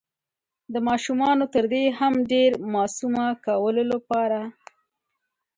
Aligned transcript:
د 0.73 0.75
ماشومانو 0.87 1.45
تر 1.53 1.63
دې 1.73 1.83
هم 1.99 2.13
ډير 2.31 2.51
معصومه 2.73 3.25
کولو 3.45 3.83
لپاره 3.93 4.39